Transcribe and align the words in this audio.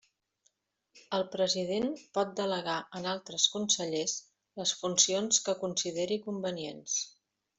El 1.17 1.25
president 1.35 1.85
pot 2.17 2.31
delegar 2.39 2.77
en 3.01 3.05
altres 3.11 3.45
consellers 3.57 4.17
les 4.61 4.73
funcions 4.81 5.43
que 5.49 5.57
consideri 5.67 6.21
convenients. 6.27 6.97